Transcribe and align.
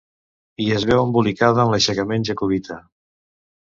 I 0.65 0.69
es 0.77 0.85
veu 0.93 1.03
embolicada 1.03 1.63
en 1.69 1.77
l'aixecament 1.77 2.29
jacobita. 2.33 2.85